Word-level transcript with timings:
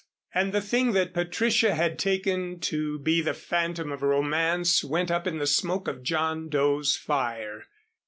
And 0.33 0.51
the 0.51 0.61
thing 0.61 0.93
that 0.93 1.13
Patricia 1.13 1.75
had 1.75 1.99
taken 1.99 2.59
to 2.61 2.97
be 2.97 3.21
the 3.21 3.35
phantom 3.35 3.91
of 3.91 4.01
romance 4.01 4.83
went 4.83 5.11
up 5.11 5.27
in 5.27 5.37
the 5.37 5.45
smoke 5.45 5.87
of 5.87 6.01
John 6.01 6.49
Doe's 6.49 6.97
fire. 6.97 7.65